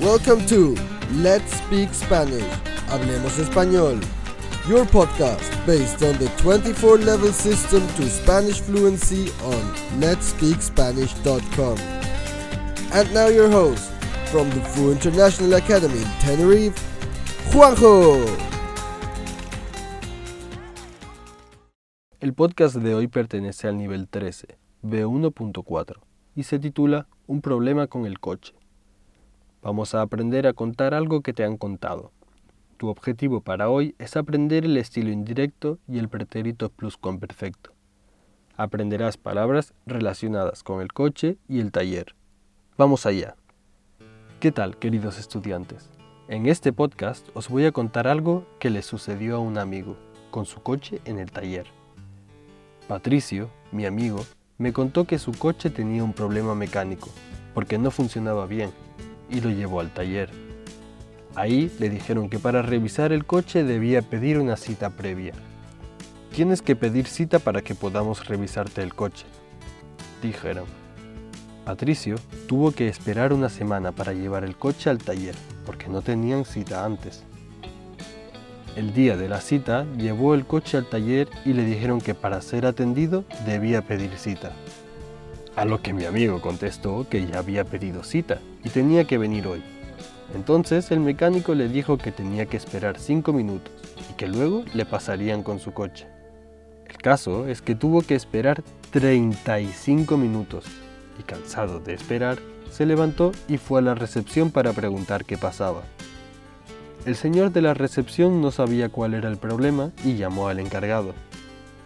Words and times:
Welcome 0.00 0.46
to 0.46 0.76
Let's 1.14 1.56
Speak 1.56 1.92
Spanish. 1.92 2.44
Hablemos 2.86 3.36
Español. 3.40 4.00
Your 4.68 4.84
podcast 4.86 5.50
based 5.66 6.04
on 6.04 6.16
the 6.18 6.28
24 6.38 6.98
level 6.98 7.32
system 7.32 7.84
to 7.96 8.08
Spanish 8.08 8.60
fluency 8.60 9.32
on 9.42 9.74
letspeakspanish.com. 10.00 11.78
And 12.92 13.12
now 13.12 13.26
your 13.26 13.50
host 13.50 13.90
from 14.26 14.48
the 14.50 14.60
Fu 14.60 14.92
International 14.92 15.54
Academy 15.54 15.98
in 16.00 16.08
Tenerife, 16.20 16.78
Juanjo. 17.52 18.24
El 22.20 22.34
podcast 22.34 22.76
de 22.76 22.94
hoy 22.94 23.08
pertenece 23.08 23.66
al 23.66 23.76
nivel 23.78 24.06
13, 24.06 24.58
B1.4, 24.84 25.96
y 26.36 26.44
se 26.44 26.60
titula 26.60 27.08
Un 27.26 27.40
problema 27.40 27.88
con 27.88 28.06
el 28.06 28.20
coche. 28.20 28.57
Vamos 29.60 29.94
a 29.94 30.02
aprender 30.02 30.46
a 30.46 30.52
contar 30.52 30.94
algo 30.94 31.20
que 31.20 31.32
te 31.32 31.42
han 31.42 31.56
contado. 31.56 32.12
Tu 32.76 32.88
objetivo 32.88 33.40
para 33.40 33.68
hoy 33.68 33.96
es 33.98 34.16
aprender 34.16 34.64
el 34.64 34.76
estilo 34.76 35.10
indirecto 35.10 35.78
y 35.88 35.98
el 35.98 36.08
pretérito 36.08 36.68
pluscuamperfecto. 36.68 37.72
Aprenderás 38.56 39.16
palabras 39.16 39.74
relacionadas 39.84 40.62
con 40.62 40.80
el 40.80 40.92
coche 40.92 41.38
y 41.48 41.58
el 41.58 41.72
taller. 41.72 42.14
Vamos 42.76 43.04
allá. 43.04 43.34
¿Qué 44.38 44.52
tal, 44.52 44.76
queridos 44.76 45.18
estudiantes? 45.18 45.90
En 46.28 46.46
este 46.46 46.72
podcast 46.72 47.28
os 47.34 47.48
voy 47.48 47.64
a 47.64 47.72
contar 47.72 48.06
algo 48.06 48.46
que 48.60 48.70
le 48.70 48.82
sucedió 48.82 49.36
a 49.36 49.40
un 49.40 49.58
amigo 49.58 49.96
con 50.30 50.46
su 50.46 50.62
coche 50.62 51.00
en 51.04 51.18
el 51.18 51.32
taller. 51.32 51.66
Patricio, 52.86 53.50
mi 53.72 53.86
amigo, 53.86 54.24
me 54.56 54.72
contó 54.72 55.04
que 55.04 55.18
su 55.18 55.32
coche 55.32 55.68
tenía 55.68 56.04
un 56.04 56.12
problema 56.12 56.54
mecánico, 56.54 57.08
porque 57.54 57.78
no 57.78 57.90
funcionaba 57.90 58.46
bien, 58.46 58.70
y 59.30 59.40
lo 59.40 59.50
llevó 59.50 59.80
al 59.80 59.92
taller. 59.92 60.30
Ahí 61.34 61.70
le 61.78 61.88
dijeron 61.88 62.28
que 62.28 62.38
para 62.38 62.62
revisar 62.62 63.12
el 63.12 63.24
coche 63.24 63.64
debía 63.64 64.02
pedir 64.02 64.38
una 64.38 64.56
cita 64.56 64.90
previa. 64.90 65.34
Tienes 66.34 66.62
que 66.62 66.76
pedir 66.76 67.06
cita 67.06 67.38
para 67.38 67.62
que 67.62 67.74
podamos 67.74 68.26
revisarte 68.26 68.82
el 68.82 68.94
coche, 68.94 69.26
dijeron. 70.22 70.66
Patricio 71.64 72.16
tuvo 72.46 72.72
que 72.72 72.88
esperar 72.88 73.32
una 73.32 73.50
semana 73.50 73.92
para 73.92 74.14
llevar 74.14 74.44
el 74.44 74.56
coche 74.56 74.88
al 74.88 74.98
taller, 74.98 75.34
porque 75.66 75.88
no 75.88 76.00
tenían 76.00 76.44
cita 76.44 76.84
antes. 76.84 77.24
El 78.74 78.94
día 78.94 79.16
de 79.16 79.28
la 79.28 79.40
cita 79.40 79.86
llevó 79.96 80.34
el 80.34 80.46
coche 80.46 80.78
al 80.78 80.88
taller 80.88 81.28
y 81.44 81.52
le 81.52 81.64
dijeron 81.64 82.00
que 82.00 82.14
para 82.14 82.40
ser 82.40 82.64
atendido 82.64 83.24
debía 83.44 83.82
pedir 83.82 84.16
cita. 84.16 84.52
A 85.56 85.64
lo 85.64 85.82
que 85.82 85.92
mi 85.92 86.04
amigo 86.04 86.40
contestó 86.40 87.06
que 87.08 87.26
ya 87.26 87.40
había 87.40 87.64
pedido 87.64 88.04
cita 88.04 88.38
tenía 88.68 89.04
que 89.04 89.18
venir 89.18 89.46
hoy. 89.46 89.62
Entonces 90.34 90.90
el 90.90 91.00
mecánico 91.00 91.54
le 91.54 91.68
dijo 91.68 91.98
que 91.98 92.12
tenía 92.12 92.46
que 92.46 92.56
esperar 92.56 92.98
5 92.98 93.32
minutos 93.32 93.72
y 94.10 94.14
que 94.14 94.28
luego 94.28 94.64
le 94.74 94.84
pasarían 94.84 95.42
con 95.42 95.58
su 95.58 95.72
coche. 95.72 96.06
El 96.86 96.96
caso 96.98 97.46
es 97.46 97.62
que 97.62 97.74
tuvo 97.74 98.02
que 98.02 98.14
esperar 98.14 98.62
35 98.90 100.16
minutos 100.16 100.64
y 101.18 101.22
cansado 101.22 101.80
de 101.80 101.94
esperar, 101.94 102.38
se 102.70 102.86
levantó 102.86 103.32
y 103.48 103.58
fue 103.58 103.80
a 103.80 103.82
la 103.82 103.94
recepción 103.94 104.50
para 104.50 104.72
preguntar 104.72 105.24
qué 105.24 105.36
pasaba. 105.36 105.82
El 107.04 107.16
señor 107.16 107.52
de 107.52 107.62
la 107.62 107.74
recepción 107.74 108.40
no 108.42 108.50
sabía 108.50 108.88
cuál 108.88 109.14
era 109.14 109.28
el 109.28 109.36
problema 109.36 109.92
y 110.04 110.16
llamó 110.16 110.48
al 110.48 110.58
encargado. 110.58 111.14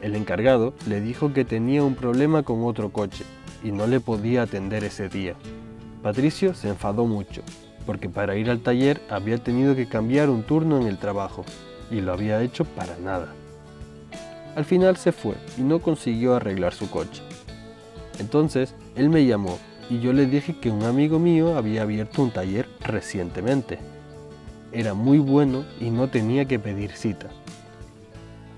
El 0.00 0.16
encargado 0.16 0.74
le 0.88 1.00
dijo 1.00 1.32
que 1.32 1.44
tenía 1.44 1.84
un 1.84 1.94
problema 1.94 2.42
con 2.42 2.64
otro 2.64 2.90
coche 2.90 3.24
y 3.62 3.70
no 3.70 3.86
le 3.86 4.00
podía 4.00 4.42
atender 4.42 4.82
ese 4.82 5.08
día. 5.08 5.36
Patricio 6.02 6.54
se 6.54 6.68
enfadó 6.68 7.06
mucho, 7.06 7.42
porque 7.86 8.08
para 8.08 8.36
ir 8.36 8.50
al 8.50 8.60
taller 8.60 9.00
había 9.08 9.38
tenido 9.38 9.76
que 9.76 9.88
cambiar 9.88 10.30
un 10.30 10.42
turno 10.42 10.80
en 10.80 10.86
el 10.86 10.98
trabajo 10.98 11.44
y 11.90 12.00
lo 12.00 12.12
había 12.12 12.42
hecho 12.42 12.64
para 12.64 12.96
nada. 12.98 13.28
Al 14.56 14.64
final 14.64 14.96
se 14.96 15.12
fue 15.12 15.34
y 15.56 15.62
no 15.62 15.80
consiguió 15.80 16.34
arreglar 16.34 16.74
su 16.74 16.90
coche. 16.90 17.22
Entonces 18.18 18.74
él 18.96 19.08
me 19.08 19.24
llamó 19.24 19.58
y 19.88 20.00
yo 20.00 20.12
le 20.12 20.26
dije 20.26 20.58
que 20.58 20.70
un 20.70 20.82
amigo 20.82 21.18
mío 21.18 21.56
había 21.56 21.82
abierto 21.82 22.22
un 22.22 22.30
taller 22.30 22.68
recientemente 22.80 23.78
era 24.72 24.94
muy 24.94 25.18
bueno 25.18 25.64
y 25.80 25.90
no 25.90 26.08
tenía 26.08 26.46
que 26.46 26.58
pedir 26.58 26.92
cita. 26.92 27.28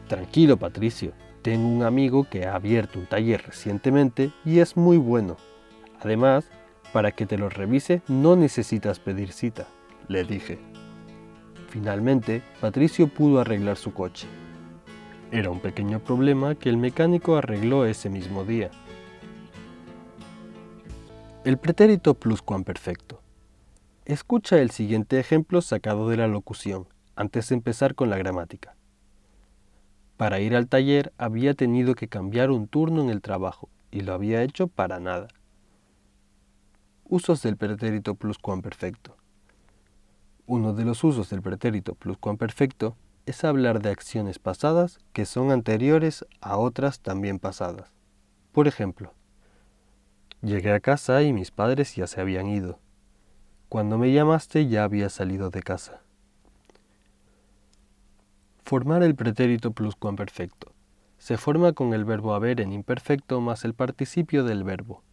Tranquilo, 0.09 0.57
Patricio, 0.57 1.13
tengo 1.43 1.69
un 1.69 1.83
amigo 1.83 2.27
que 2.31 2.47
ha 2.47 2.55
abierto 2.55 2.99
un 2.99 3.07
taller 3.07 3.43
recientemente 3.47 4.31
y 4.45 4.61
es 4.61 4.77
muy 4.77 4.97
bueno. 4.97 5.37
Además, 6.01 6.49
para 6.95 7.11
que 7.11 7.27
te 7.27 7.37
lo 7.37 7.49
revise 7.49 8.03
no 8.07 8.37
necesitas 8.37 9.01
pedir 9.01 9.33
cita, 9.33 9.67
le 10.07 10.23
dije. 10.23 10.61
Finalmente, 11.69 12.41
Patricio 12.61 13.09
pudo 13.09 13.41
arreglar 13.41 13.77
su 13.77 13.93
coche. 13.93 14.29
Era 15.33 15.51
un 15.51 15.59
pequeño 15.59 15.99
problema 15.99 16.55
que 16.55 16.69
el 16.69 16.77
mecánico 16.77 17.37
arregló 17.37 17.85
ese 17.85 18.11
mismo 18.11 18.45
día. 18.45 18.71
El 21.45 21.59
pretérito 21.59 22.15
pluscuamperfecto. 22.15 23.21
Escucha 24.05 24.59
el 24.59 24.71
siguiente 24.71 25.19
ejemplo 25.19 25.63
sacado 25.63 26.09
de 26.09 26.19
la 26.19 26.29
locución, 26.29 26.87
antes 27.17 27.49
de 27.49 27.57
empezar 27.57 27.97
con 27.97 28.09
la 28.09 28.19
gramática. 28.19 28.77
Para 30.17 30.39
ir 30.39 30.55
al 30.55 30.69
taller 30.69 31.13
había 31.19 31.55
tenido 31.55 31.97
que 31.97 32.07
cambiar 32.07 32.53
un 32.53 32.69
turno 32.69 33.03
en 33.03 33.11
el 33.11 33.21
trabajo 33.21 33.69
y 33.91 34.03
lo 34.03 34.15
había 34.15 34.45
hecho 34.45 34.69
para 34.69 35.01
nada. 35.01 35.27
Usos 37.17 37.43
del 37.43 37.57
pretérito 37.57 38.17
pluscuamperfecto. 38.17 39.17
Uno 40.47 40.73
de 40.73 40.85
los 40.85 41.05
usos 41.05 41.31
del 41.31 41.43
pretérito 41.43 41.95
pluscuamperfecto 41.95 42.97
es 43.25 43.45
hablar 43.45 43.81
de 43.81 43.91
acciones 43.91 44.41
pasadas 44.41 44.99
que 45.13 45.25
son 45.25 45.53
anteriores 45.53 46.27
a 46.41 46.57
otras 46.57 46.99
también 46.99 47.39
pasadas. 47.39 47.93
Por 48.51 48.67
ejemplo, 48.67 49.13
llegué 50.43 50.73
a 50.73 50.81
casa 50.81 51.23
y 51.23 51.33
mis 51.33 51.53
padres 51.53 51.95
ya 51.95 52.09
se 52.09 52.21
habían 52.21 52.49
ido. 52.49 52.81
Cuando 53.69 53.97
me 53.97 54.13
llamaste 54.13 54.67
ya 54.67 54.83
había 54.83 55.09
salido 55.09 55.51
de 55.51 55.63
casa. 55.63 56.01
Formar 58.65 59.05
el 59.05 59.15
pretérito 59.15 59.71
pluscuamperfecto. 59.71 60.73
Se 61.19 61.37
forma 61.37 61.75
con 61.75 61.95
el 61.95 62.05
verbo 62.05 62.35
haber 62.35 62.61
en 62.61 62.73
imperfecto 62.73 63.41
más 63.41 63.65
el 63.65 63.75
participio 63.75 64.43
del 64.43 64.65
verbo. 64.65 65.04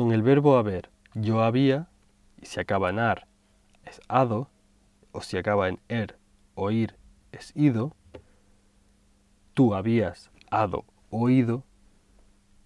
Con 0.00 0.12
el 0.12 0.22
verbo 0.22 0.56
haber, 0.56 0.88
yo 1.12 1.42
había, 1.42 1.90
y 2.40 2.46
si 2.46 2.58
acaba 2.58 2.88
en 2.88 2.98
ar, 2.98 3.26
es 3.84 4.00
ado, 4.08 4.48
o 5.12 5.20
si 5.20 5.36
acaba 5.36 5.68
en 5.68 5.78
er, 5.88 6.18
oír, 6.54 6.96
es 7.32 7.52
ido, 7.54 7.94
tú 9.52 9.74
habías, 9.74 10.30
ado, 10.50 10.86
oído, 11.10 11.64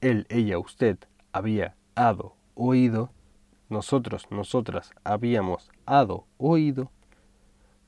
él, 0.00 0.26
ella, 0.28 0.60
usted 0.60 0.96
había, 1.32 1.74
ado, 1.96 2.36
oído, 2.54 3.10
nosotros, 3.68 4.28
nosotras 4.30 4.92
habíamos 5.02 5.72
hado 5.86 6.28
oído, 6.38 6.92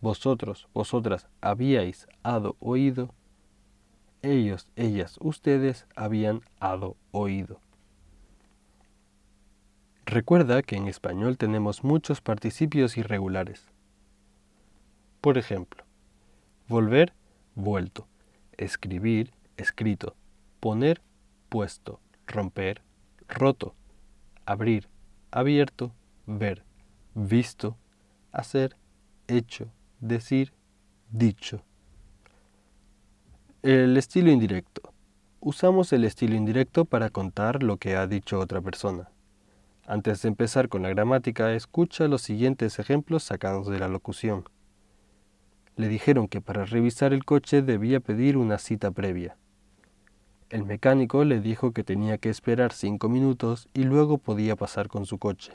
vosotros, 0.01 0.67
vosotras 0.75 1.29
habíais 1.41 2.09
hado 2.25 2.57
oído, 2.59 3.15
ellos, 4.23 4.67
ellas, 4.75 5.19
ustedes 5.21 5.87
habían 5.95 6.41
hado 6.59 6.97
oído. 7.13 7.61
Recuerda 10.09 10.63
que 10.63 10.77
en 10.77 10.87
español 10.87 11.37
tenemos 11.37 11.83
muchos 11.83 12.21
participios 12.21 12.97
irregulares. 12.97 13.65
Por 15.21 15.37
ejemplo, 15.37 15.83
volver, 16.69 17.13
vuelto, 17.57 18.07
escribir, 18.57 19.33
escrito, 19.57 20.15
poner, 20.61 21.03
puesto, 21.49 21.99
romper, 22.29 22.83
roto, 23.29 23.75
abrir, 24.45 24.89
abierto, 25.33 25.91
ver, 26.25 26.63
visto, 27.17 27.77
hacer, 28.31 28.77
hecho, 29.27 29.67
decir, 29.99 30.53
dicho. 31.11 31.63
El 33.65 33.97
estilo 33.97 34.31
indirecto. 34.31 34.83
Usamos 35.41 35.93
el 35.93 36.05
estilo 36.05 36.37
indirecto 36.37 36.85
para 36.85 37.11
contar 37.11 37.65
lo 37.65 37.77
que 37.79 37.97
ha 37.97 38.07
dicho 38.07 38.39
otra 38.39 38.61
persona. 38.61 39.11
Antes 39.89 40.21
de 40.23 40.29
empezar 40.29 40.69
con 40.69 40.83
la 40.83 40.89
gramática, 40.89 41.53
escucha 41.53 42.09
los 42.09 42.21
siguientes 42.21 42.81
ejemplos 42.81 43.23
sacados 43.23 43.69
de 43.69 43.79
la 43.79 43.87
locución. 43.87 44.43
Le 45.77 45.87
dijeron 45.87 46.27
que 46.27 46.41
para 46.41 46.65
revisar 46.65 47.13
el 47.13 47.25
coche 47.25 47.63
debía 47.63 48.01
pedir 48.01 48.37
una 48.37 48.59
cita 48.59 48.91
previa. 48.91 49.37
El 50.51 50.65
mecánico 50.65 51.25
le 51.25 51.41
dijo 51.41 51.71
que 51.71 51.85
tenía 51.85 52.19
que 52.19 52.31
esperar 52.31 52.73
cinco 52.73 53.09
minutos 53.09 53.69
y 53.75 53.85
luego 53.85 54.19
podía 54.19 54.57
pasar 54.57 54.89
con 54.89 55.07
su 55.07 55.19
coche. 55.19 55.53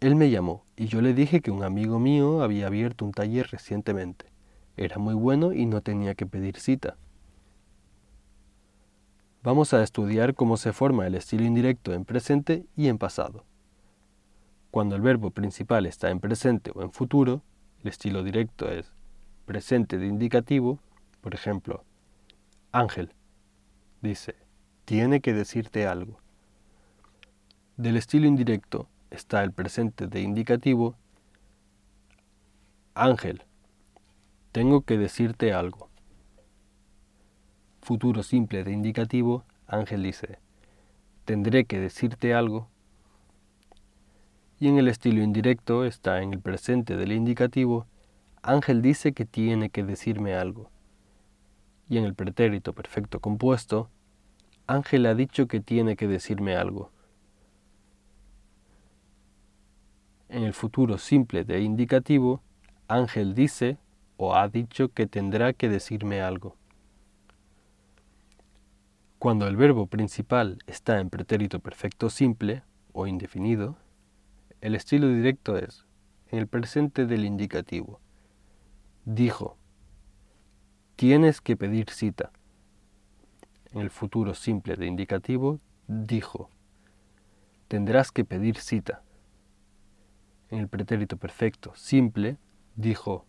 Él 0.00 0.16
me 0.16 0.28
llamó 0.28 0.66
y 0.76 0.88
yo 0.88 1.00
le 1.00 1.14
dije 1.14 1.40
que 1.40 1.50
un 1.50 1.62
amigo 1.62 1.98
mío 1.98 2.42
había 2.42 2.66
abierto 2.66 3.06
un 3.06 3.12
taller 3.12 3.48
recientemente. 3.50 4.26
Era 4.76 4.98
muy 4.98 5.14
bueno 5.14 5.54
y 5.54 5.64
no 5.64 5.80
tenía 5.80 6.14
que 6.14 6.26
pedir 6.26 6.58
cita. 6.58 6.98
Vamos 9.42 9.72
a 9.72 9.82
estudiar 9.82 10.34
cómo 10.34 10.58
se 10.58 10.74
forma 10.74 11.06
el 11.06 11.14
estilo 11.14 11.44
indirecto 11.44 11.94
en 11.94 12.04
presente 12.04 12.66
y 12.76 12.88
en 12.88 12.98
pasado. 12.98 13.46
Cuando 14.70 14.96
el 14.96 15.00
verbo 15.00 15.30
principal 15.30 15.86
está 15.86 16.10
en 16.10 16.20
presente 16.20 16.72
o 16.74 16.82
en 16.82 16.92
futuro, 16.92 17.42
el 17.82 17.88
estilo 17.88 18.22
directo 18.22 18.70
es 18.70 18.92
presente 19.46 19.96
de 19.96 20.06
indicativo, 20.06 20.78
por 21.22 21.34
ejemplo, 21.34 21.84
Ángel 22.70 23.14
dice, 24.02 24.36
tiene 24.84 25.22
que 25.22 25.32
decirte 25.32 25.86
algo. 25.86 26.18
Del 27.78 27.96
estilo 27.96 28.26
indirecto 28.26 28.88
está 29.10 29.42
el 29.42 29.52
presente 29.52 30.06
de 30.06 30.20
indicativo, 30.20 30.96
Ángel, 32.92 33.42
tengo 34.52 34.82
que 34.82 34.98
decirte 34.98 35.54
algo. 35.54 35.89
Futuro 37.82 38.22
simple 38.22 38.62
de 38.62 38.72
indicativo, 38.72 39.44
Ángel 39.66 40.02
dice, 40.02 40.38
tendré 41.24 41.64
que 41.64 41.80
decirte 41.80 42.34
algo. 42.34 42.68
Y 44.58 44.68
en 44.68 44.78
el 44.78 44.88
estilo 44.88 45.22
indirecto 45.22 45.84
está 45.84 46.22
en 46.22 46.32
el 46.34 46.40
presente 46.40 46.96
del 46.96 47.12
indicativo, 47.12 47.86
Ángel 48.42 48.82
dice 48.82 49.12
que 49.12 49.24
tiene 49.24 49.70
que 49.70 49.82
decirme 49.84 50.34
algo. 50.34 50.70
Y 51.88 51.98
en 51.98 52.04
el 52.04 52.14
pretérito 52.14 52.72
perfecto 52.74 53.20
compuesto, 53.20 53.88
Ángel 54.66 55.06
ha 55.06 55.14
dicho 55.14 55.48
que 55.48 55.60
tiene 55.60 55.96
que 55.96 56.06
decirme 56.06 56.56
algo. 56.56 56.90
En 60.28 60.44
el 60.44 60.52
futuro 60.52 60.98
simple 60.98 61.44
de 61.44 61.60
indicativo, 61.60 62.40
Ángel 62.86 63.34
dice 63.34 63.78
o 64.16 64.36
ha 64.36 64.48
dicho 64.48 64.90
que 64.90 65.06
tendrá 65.06 65.52
que 65.52 65.68
decirme 65.68 66.20
algo. 66.20 66.56
Cuando 69.20 69.46
el 69.46 69.54
verbo 69.54 69.86
principal 69.86 70.60
está 70.66 70.98
en 70.98 71.10
pretérito 71.10 71.60
perfecto 71.60 72.08
simple 72.08 72.62
o 72.94 73.06
indefinido, 73.06 73.76
el 74.62 74.74
estilo 74.74 75.08
directo 75.08 75.58
es 75.58 75.84
en 76.30 76.38
el 76.38 76.46
presente 76.46 77.04
del 77.04 77.26
indicativo. 77.26 78.00
Dijo, 79.04 79.58
tienes 80.96 81.42
que 81.42 81.54
pedir 81.54 81.90
cita. 81.90 82.32
En 83.72 83.82
el 83.82 83.90
futuro 83.90 84.32
simple 84.32 84.76
de 84.76 84.86
indicativo, 84.86 85.60
dijo, 85.86 86.48
tendrás 87.68 88.12
que 88.12 88.24
pedir 88.24 88.56
cita. 88.56 89.02
En 90.48 90.60
el 90.60 90.68
pretérito 90.68 91.18
perfecto 91.18 91.74
simple, 91.74 92.38
dijo, 92.74 93.26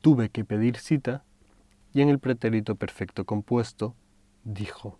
tuve 0.00 0.28
que 0.28 0.44
pedir 0.44 0.76
cita, 0.76 1.24
y 1.92 2.02
en 2.02 2.08
el 2.08 2.20
pretérito 2.20 2.76
perfecto 2.76 3.24
compuesto, 3.24 3.96
dijo, 4.44 4.98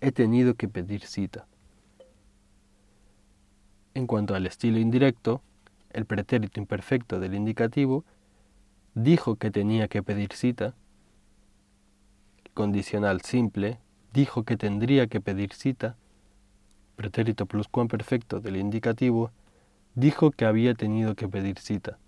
he 0.00 0.12
tenido 0.12 0.54
que 0.54 0.68
pedir 0.68 1.02
cita. 1.06 1.46
En 3.94 4.06
cuanto 4.06 4.34
al 4.34 4.46
estilo 4.46 4.78
indirecto, 4.78 5.42
el 5.90 6.06
pretérito 6.06 6.58
imperfecto 6.60 7.20
del 7.20 7.34
indicativo 7.34 8.04
dijo 8.94 9.36
que 9.36 9.50
tenía 9.50 9.88
que 9.88 10.02
pedir 10.02 10.32
cita, 10.32 10.74
condicional 12.54 13.22
simple 13.22 13.78
dijo 14.12 14.44
que 14.44 14.56
tendría 14.56 15.06
que 15.06 15.20
pedir 15.20 15.52
cita, 15.54 15.96
pretérito 16.96 17.46
pluscuamperfecto 17.46 18.40
del 18.40 18.56
indicativo 18.56 19.30
dijo 19.94 20.30
que 20.30 20.44
había 20.44 20.74
tenido 20.74 21.14
que 21.14 21.28
pedir 21.28 21.58
cita. 21.58 21.98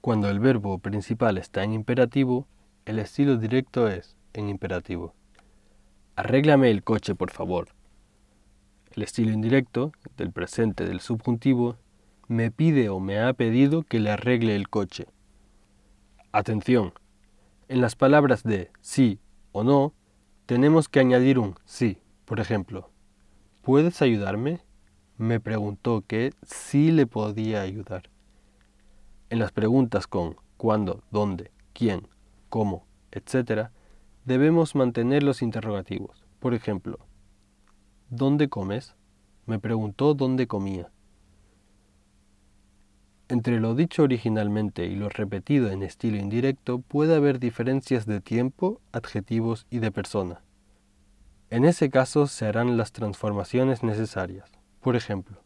Cuando 0.00 0.30
el 0.30 0.40
verbo 0.40 0.78
principal 0.78 1.38
está 1.38 1.62
en 1.62 1.72
imperativo, 1.72 2.46
el 2.84 2.98
estilo 2.98 3.36
directo 3.36 3.88
es 3.88 4.16
en 4.32 4.48
imperativo. 4.48 5.14
Arréglame 6.20 6.70
el 6.70 6.84
coche, 6.84 7.14
por 7.14 7.30
favor. 7.30 7.68
El 8.92 9.04
estilo 9.04 9.32
indirecto, 9.32 9.92
del 10.18 10.32
presente 10.32 10.84
del 10.84 11.00
subjuntivo, 11.00 11.78
me 12.28 12.50
pide 12.50 12.90
o 12.90 13.00
me 13.00 13.18
ha 13.18 13.32
pedido 13.32 13.84
que 13.84 14.00
le 14.00 14.10
arregle 14.10 14.54
el 14.54 14.68
coche. 14.68 15.06
Atención, 16.30 16.92
en 17.68 17.80
las 17.80 17.96
palabras 17.96 18.42
de 18.42 18.70
sí 18.82 19.18
o 19.52 19.64
no, 19.64 19.94
tenemos 20.44 20.90
que 20.90 21.00
añadir 21.00 21.38
un 21.38 21.54
sí. 21.64 21.96
Por 22.26 22.38
ejemplo, 22.38 22.90
¿puedes 23.62 24.02
ayudarme? 24.02 24.60
Me 25.16 25.40
preguntó 25.40 26.04
que 26.06 26.34
sí 26.42 26.90
le 26.90 27.06
podía 27.06 27.62
ayudar. 27.62 28.10
En 29.30 29.38
las 29.38 29.52
preguntas 29.52 30.06
con 30.06 30.36
cuándo, 30.58 31.02
dónde, 31.10 31.50
quién, 31.72 32.08
cómo, 32.50 32.84
etc., 33.10 33.70
debemos 34.24 34.74
mantener 34.74 35.22
los 35.22 35.42
interrogativos. 35.42 36.24
Por 36.38 36.54
ejemplo, 36.54 36.98
¿dónde 38.08 38.48
comes? 38.48 38.94
Me 39.46 39.58
preguntó 39.58 40.14
dónde 40.14 40.46
comía. 40.46 40.90
Entre 43.28 43.60
lo 43.60 43.74
dicho 43.74 44.02
originalmente 44.02 44.86
y 44.86 44.96
lo 44.96 45.08
repetido 45.08 45.70
en 45.70 45.82
estilo 45.82 46.16
indirecto 46.16 46.80
puede 46.80 47.14
haber 47.14 47.38
diferencias 47.38 48.06
de 48.06 48.20
tiempo, 48.20 48.80
adjetivos 48.92 49.66
y 49.70 49.78
de 49.78 49.92
persona. 49.92 50.42
En 51.48 51.64
ese 51.64 51.90
caso 51.90 52.26
se 52.26 52.46
harán 52.46 52.76
las 52.76 52.92
transformaciones 52.92 53.82
necesarias. 53.82 54.50
Por 54.80 54.96
ejemplo, 54.96 55.42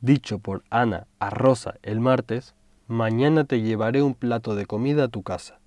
dicho 0.00 0.38
por 0.38 0.64
Ana 0.70 1.06
a 1.18 1.30
Rosa 1.30 1.74
el 1.82 2.00
martes, 2.00 2.54
Mañana 2.86 3.44
te 3.44 3.62
llevaré 3.62 4.02
un 4.02 4.12
plato 4.12 4.54
de 4.54 4.66
comida 4.66 5.04
a 5.04 5.08
tu 5.08 5.22
casa. 5.22 5.58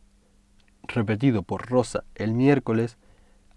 Repetido 0.87 1.43
por 1.43 1.69
Rosa 1.69 2.05
el 2.15 2.33
miércoles, 2.33 2.97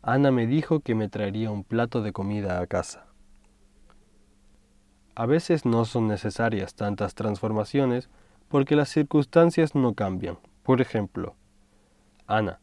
Ana 0.02 0.30
me 0.30 0.46
dijo 0.46 0.80
que 0.80 0.94
me 0.94 1.08
traería 1.08 1.50
un 1.50 1.62
plato 1.62 2.02
de 2.02 2.12
comida 2.12 2.60
a 2.60 2.66
casa. 2.66 3.06
A 5.14 5.26
veces 5.26 5.64
no 5.64 5.84
son 5.84 6.08
necesarias 6.08 6.74
tantas 6.74 7.14
transformaciones 7.14 8.08
porque 8.48 8.74
las 8.74 8.88
circunstancias 8.88 9.74
no 9.74 9.94
cambian. 9.94 10.38
Por 10.64 10.80
ejemplo, 10.80 11.34
Ana, 12.26 12.58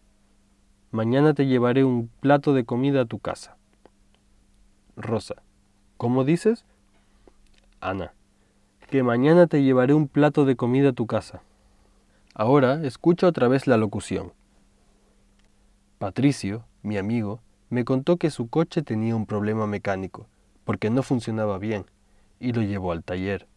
mañana 0.91 1.33
te 1.33 1.45
llevaré 1.45 1.83
un 1.83 2.09
plato 2.19 2.53
de 2.53 2.65
comida 2.65 3.01
a 3.01 3.05
tu 3.05 3.19
casa. 3.19 3.55
Rosa, 4.97 5.35
¿cómo 5.95 6.23
dices? 6.23 6.65
Ana, 7.79 8.13
que 8.89 9.03
mañana 9.03 9.47
te 9.47 9.63
llevaré 9.63 9.93
un 9.93 10.07
plato 10.07 10.43
de 10.43 10.55
comida 10.55 10.89
a 10.89 10.93
tu 10.93 11.05
casa. 11.05 11.41
Ahora 12.33 12.83
escucha 12.83 13.27
otra 13.27 13.47
vez 13.47 13.67
la 13.67 13.77
locución. 13.77 14.33
Patricio, 15.97 16.65
mi 16.83 16.97
amigo, 16.97 17.41
me 17.69 17.83
contó 17.83 18.17
que 18.17 18.29
su 18.29 18.49
coche 18.49 18.81
tenía 18.81 19.15
un 19.15 19.25
problema 19.25 19.67
mecánico, 19.67 20.27
porque 20.63 20.89
no 20.89 21.03
funcionaba 21.03 21.57
bien, 21.57 21.85
y 22.39 22.53
lo 22.53 22.61
llevó 22.61 22.91
al 22.91 23.03
taller. 23.03 23.47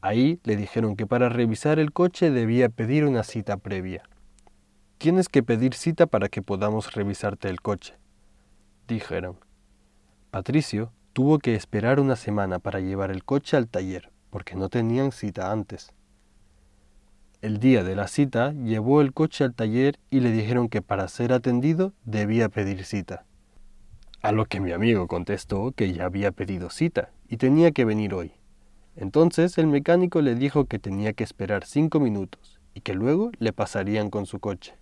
Ahí 0.00 0.40
le 0.44 0.56
dijeron 0.56 0.96
que 0.96 1.06
para 1.06 1.28
revisar 1.28 1.78
el 1.78 1.92
coche 1.92 2.30
debía 2.30 2.68
pedir 2.68 3.04
una 3.04 3.22
cita 3.22 3.56
previa. 3.56 4.02
Tienes 4.98 5.28
que 5.28 5.42
pedir 5.42 5.74
cita 5.74 6.06
para 6.06 6.28
que 6.28 6.42
podamos 6.42 6.94
revisarte 6.94 7.48
el 7.48 7.60
coche, 7.60 7.94
dijeron. 8.88 9.36
Patricio 10.30 10.92
tuvo 11.12 11.38
que 11.38 11.54
esperar 11.54 12.00
una 12.00 12.16
semana 12.16 12.58
para 12.58 12.80
llevar 12.80 13.10
el 13.10 13.24
coche 13.24 13.56
al 13.56 13.68
taller 13.68 14.12
porque 14.32 14.56
no 14.56 14.70
tenían 14.70 15.12
cita 15.12 15.52
antes. 15.52 15.92
El 17.42 17.58
día 17.58 17.82
de 17.82 17.96
la 17.96 18.06
cita 18.06 18.52
llevó 18.52 19.00
el 19.00 19.12
coche 19.12 19.42
al 19.42 19.52
taller 19.52 19.98
y 20.10 20.20
le 20.20 20.30
dijeron 20.30 20.68
que 20.68 20.80
para 20.80 21.08
ser 21.08 21.32
atendido 21.32 21.92
debía 22.04 22.48
pedir 22.48 22.84
cita. 22.84 23.24
A 24.22 24.30
lo 24.30 24.44
que 24.44 24.60
mi 24.60 24.70
amigo 24.70 25.08
contestó 25.08 25.72
que 25.72 25.92
ya 25.92 26.04
había 26.04 26.30
pedido 26.30 26.70
cita 26.70 27.10
y 27.28 27.38
tenía 27.38 27.72
que 27.72 27.84
venir 27.84 28.14
hoy. 28.14 28.30
Entonces 28.94 29.58
el 29.58 29.66
mecánico 29.66 30.22
le 30.22 30.36
dijo 30.36 30.66
que 30.66 30.78
tenía 30.78 31.14
que 31.14 31.24
esperar 31.24 31.64
cinco 31.64 31.98
minutos 31.98 32.60
y 32.74 32.82
que 32.82 32.94
luego 32.94 33.32
le 33.40 33.52
pasarían 33.52 34.08
con 34.08 34.26
su 34.26 34.38
coche. 34.38 34.76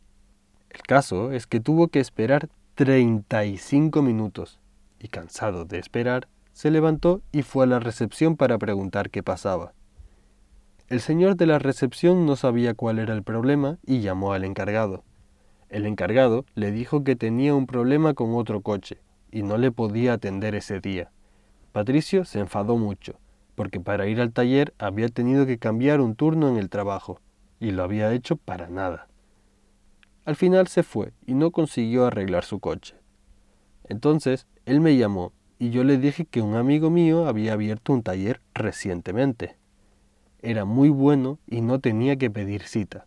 El 0.69 0.83
caso 0.83 1.33
es 1.33 1.47
que 1.47 1.61
tuvo 1.61 1.89
que 1.89 2.01
esperar 2.01 2.51
35 2.75 4.03
minutos 4.03 4.61
y 4.99 5.09
cansado 5.09 5.65
de 5.65 5.79
esperar, 5.79 6.29
se 6.53 6.71
levantó 6.71 7.23
y 7.33 7.41
fue 7.41 7.65
a 7.65 7.69
la 7.69 7.81
recepción 7.81 8.37
para 8.37 8.59
preguntar 8.59 9.09
qué 9.09 9.23
pasaba. 9.23 9.73
El 10.91 11.01
señor 11.01 11.37
de 11.37 11.47
la 11.47 11.61
recepción 11.61 12.27
no 12.27 12.35
sabía 12.35 12.75
cuál 12.75 12.99
era 12.99 13.15
el 13.15 13.23
problema 13.23 13.79
y 13.87 14.01
llamó 14.01 14.33
al 14.33 14.43
encargado. 14.43 15.05
El 15.69 15.87
encargado 15.87 16.45
le 16.57 16.73
dijo 16.73 17.05
que 17.05 17.15
tenía 17.15 17.55
un 17.55 17.69
problema 17.69 18.13
con 18.15 18.35
otro 18.35 18.61
coche 18.61 18.99
y 19.31 19.45
no 19.45 19.57
le 19.57 19.71
podía 19.71 20.15
atender 20.15 20.57
ese 20.57 20.81
día. 20.81 21.13
Patricio 21.71 22.25
se 22.25 22.41
enfadó 22.41 22.77
mucho, 22.77 23.21
porque 23.55 23.79
para 23.79 24.09
ir 24.09 24.21
al 24.21 24.33
taller 24.33 24.75
había 24.79 25.07
tenido 25.07 25.47
que 25.47 25.59
cambiar 25.59 26.01
un 26.01 26.17
turno 26.17 26.49
en 26.49 26.57
el 26.57 26.69
trabajo, 26.69 27.21
y 27.61 27.71
lo 27.71 27.85
había 27.85 28.13
hecho 28.13 28.35
para 28.35 28.69
nada. 28.69 29.07
Al 30.25 30.35
final 30.35 30.67
se 30.67 30.83
fue 30.83 31.13
y 31.25 31.35
no 31.35 31.53
consiguió 31.53 32.05
arreglar 32.05 32.45
su 32.45 32.59
coche. 32.59 32.97
Entonces 33.89 34.49
él 34.67 34.81
me 34.81 34.97
llamó 34.97 35.35
y 35.57 35.71
yo 35.71 35.85
le 35.85 35.99
dije 35.99 36.25
que 36.25 36.43
un 36.43 36.57
amigo 36.57 36.91
mío 36.91 37.29
había 37.29 37.53
abierto 37.53 37.93
un 37.93 38.03
taller 38.03 38.41
recientemente. 38.55 39.60
Era 40.43 40.65
muy 40.65 40.89
bueno 40.89 41.39
y 41.47 41.61
no 41.61 41.81
tenía 41.81 42.17
que 42.17 42.31
pedir 42.31 42.63
cita. 42.63 43.07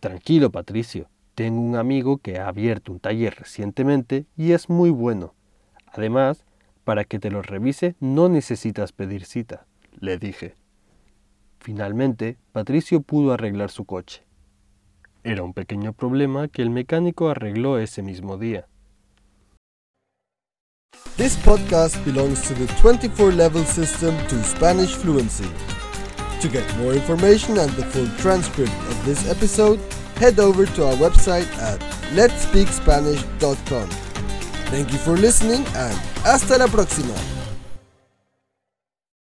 Tranquilo, 0.00 0.50
Patricio, 0.50 1.08
tengo 1.34 1.60
un 1.60 1.76
amigo 1.76 2.18
que 2.18 2.38
ha 2.38 2.48
abierto 2.48 2.92
un 2.92 3.00
taller 3.00 3.34
recientemente 3.34 4.26
y 4.36 4.52
es 4.52 4.68
muy 4.68 4.90
bueno. 4.90 5.34
Además, 5.86 6.44
Para 6.84 7.04
que 7.04 7.18
te 7.18 7.30
lo 7.30 7.40
revise 7.40 7.96
no 7.98 8.28
necesitas 8.28 8.92
pedir 8.92 9.24
cita, 9.24 9.66
le 9.98 10.18
dije. 10.18 10.54
Finalmente, 11.58 12.36
Patricio 12.52 13.00
pudo 13.00 13.32
arreglar 13.32 13.70
su 13.70 13.86
coche. 13.86 14.22
Era 15.22 15.42
un 15.42 15.54
pequeño 15.54 15.94
problema 15.94 16.48
que 16.48 16.60
el 16.60 16.68
mecánico 16.68 17.30
arregló 17.30 17.78
ese 17.78 18.02
mismo 18.02 18.36
día. 18.36 18.66
This 21.16 21.38
podcast 21.38 21.96
belongs 22.04 22.42
to 22.48 22.54
the 22.54 22.66
24 22.82 23.32
level 23.32 23.64
system 23.64 24.14
to 24.28 24.36
Spanish 24.42 24.94
fluency. 24.94 25.48
To 26.44 26.50
get 26.50 26.76
more 26.76 26.92
information 26.92 27.56
and 27.56 27.70
the 27.70 27.86
full 27.86 28.06
transcript 28.18 28.70
of 28.70 29.04
this 29.06 29.26
episode, 29.30 29.80
head 30.16 30.38
over 30.38 30.66
to 30.66 30.86
our 30.88 30.92
website 30.92 31.50
at 31.56 31.80
letspeakspanish.com. 32.12 33.88
Thank 34.68 34.92
you 34.92 34.98
for 34.98 35.16
listening 35.16 35.64
and 35.74 35.96
hasta 36.22 36.58
la 36.58 36.66
próxima. 36.66 37.33